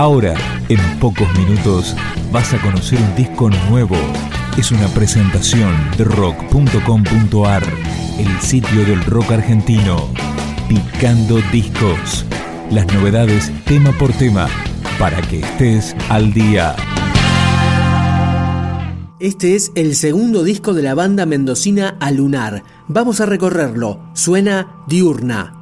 Ahora, 0.00 0.34
en 0.70 0.78
pocos 0.98 1.28
minutos, 1.38 1.94
vas 2.32 2.54
a 2.54 2.62
conocer 2.62 2.98
un 2.98 3.14
disco 3.16 3.50
nuevo. 3.68 3.96
Es 4.56 4.72
una 4.72 4.88
presentación 4.88 5.74
de 5.98 6.04
rock.com.ar, 6.04 7.62
el 8.18 8.40
sitio 8.40 8.86
del 8.86 9.04
rock 9.04 9.32
argentino. 9.32 10.08
Picando 10.70 11.38
discos. 11.52 12.24
Las 12.70 12.86
novedades 12.94 13.52
tema 13.66 13.92
por 13.92 14.10
tema, 14.14 14.48
para 14.98 15.20
que 15.20 15.40
estés 15.40 15.94
al 16.08 16.32
día. 16.32 16.74
Este 19.18 19.54
es 19.54 19.70
el 19.74 19.94
segundo 19.94 20.44
disco 20.44 20.72
de 20.72 20.82
la 20.82 20.94
banda 20.94 21.26
mendocina 21.26 21.98
Alunar. 22.00 22.64
Vamos 22.88 23.20
a 23.20 23.26
recorrerlo. 23.26 24.00
Suena 24.14 24.82
diurna. 24.88 25.59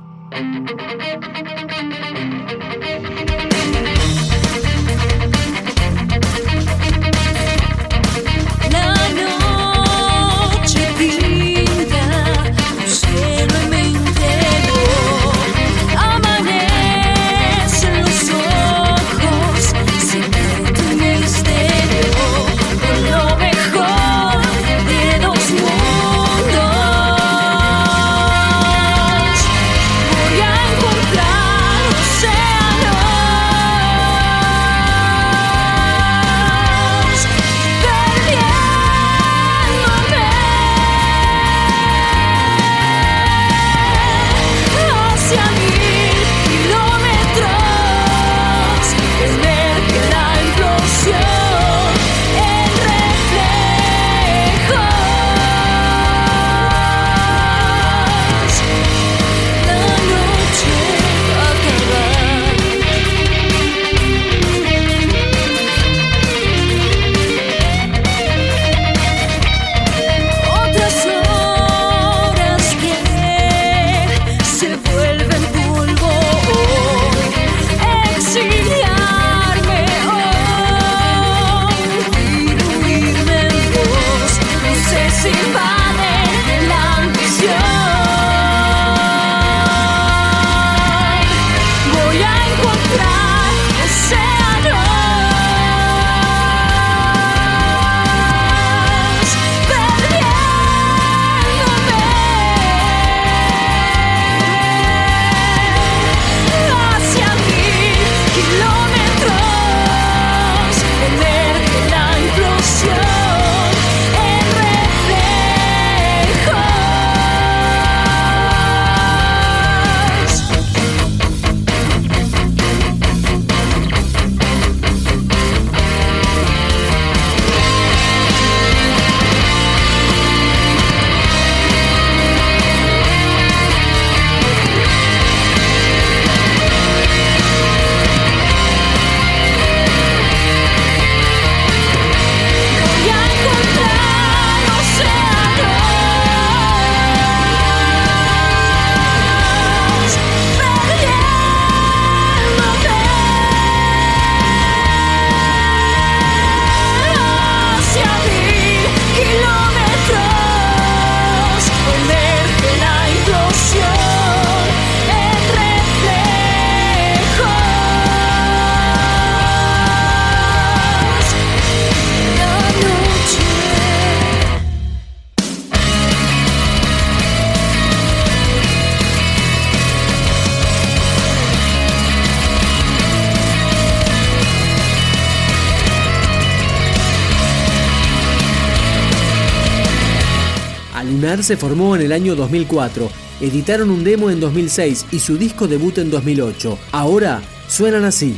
Se 191.29 191.59
formó 191.59 191.95
en 191.95 192.01
el 192.01 192.13
año 192.13 192.35
2004, 192.35 193.11
editaron 193.43 193.91
un 193.91 194.03
demo 194.03 194.31
en 194.31 194.41
2006 194.41 195.07
y 195.13 195.19
su 195.21 195.37
disco 195.37 195.69
debut 195.69 195.99
en 195.99 196.11
2008. 196.11 196.79
Ahora 196.91 197.43
suenan 197.69 198.07
así. 198.07 198.35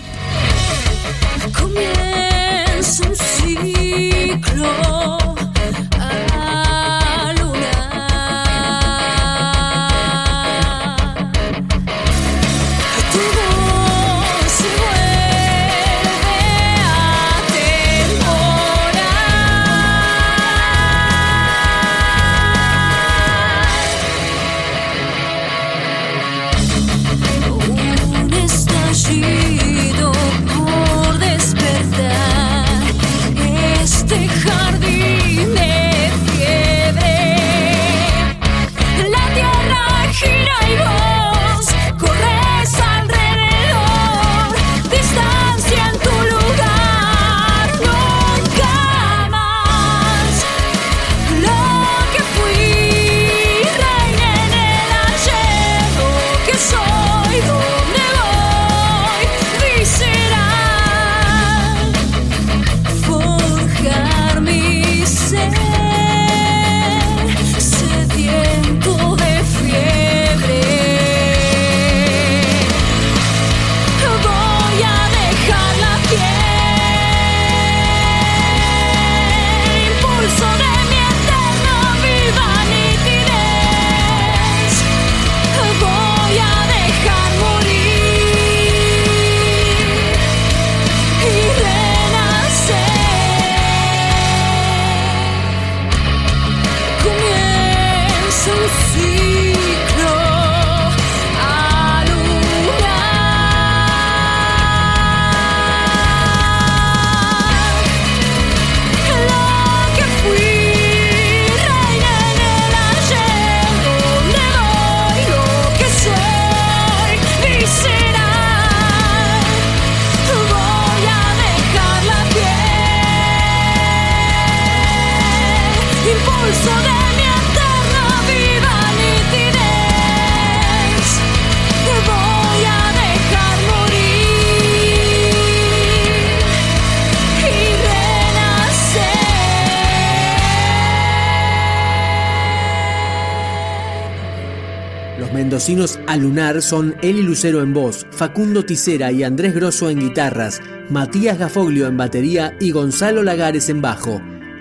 Mendocinos 145.32 145.98
a 146.06 146.16
Lunar 146.16 146.62
son 146.62 146.94
Eli 147.02 147.22
Lucero 147.22 147.62
en 147.62 147.72
voz, 147.72 148.06
Facundo 148.10 148.64
Ticera 148.64 149.12
y 149.12 149.22
Andrés 149.22 149.54
Grosso 149.54 149.90
en 149.90 150.00
guitarras, 150.00 150.60
Matías 150.88 151.38
Gafoglio 151.38 151.86
en 151.86 151.96
batería 151.96 152.56
y 152.60 152.70
Gonzalo 152.72 153.22
Lagares 153.22 153.68
en 153.68 153.80
bajo. 153.80 154.20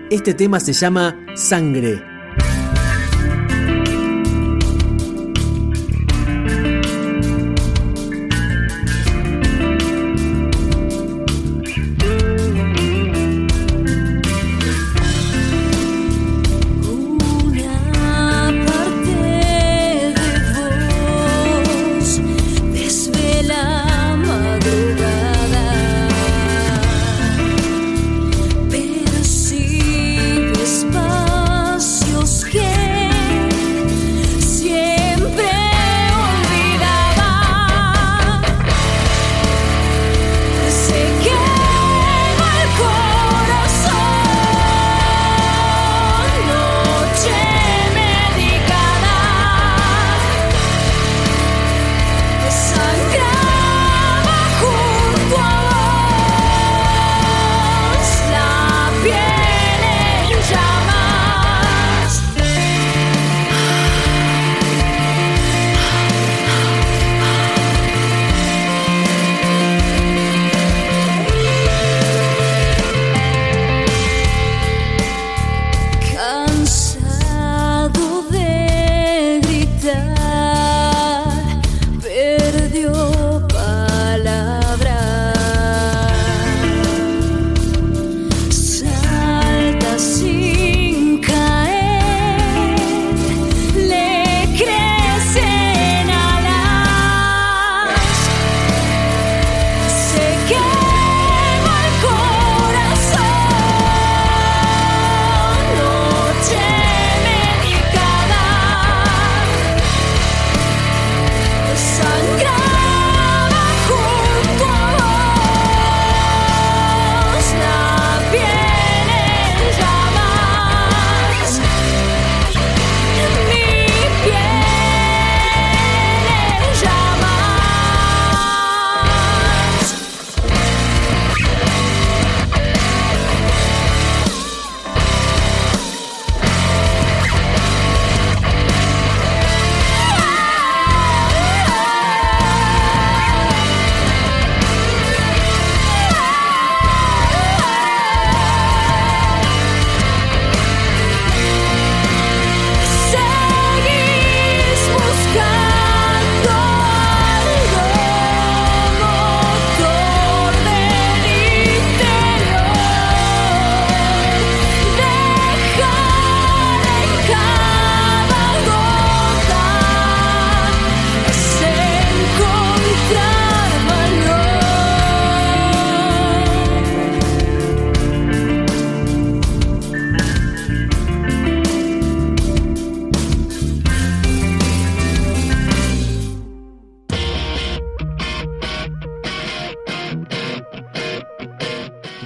Este 0.09 0.33
tema 0.33 0.59
se 0.59 0.73
llama 0.73 1.15
Sangre. 1.35 2.08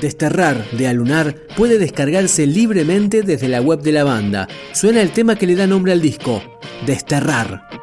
Desterrar 0.04 0.70
de 0.72 0.90
Alunar 0.90 1.34
puede 1.56 1.80
descargarse 1.80 2.46
libremente 2.46 3.22
desde 3.22 3.48
la 3.48 3.62
web 3.62 3.80
de 3.80 3.94
la 3.94 4.04
banda. 4.04 4.50
Suena 4.74 5.02
el 5.02 5.12
tema 5.12 5.38
que 5.38 5.48
le 5.48 5.56
da 5.56 5.66
nombre 5.66 5.94
al 5.94 6.02
disco, 6.02 6.44
Desterrar. 6.86 7.83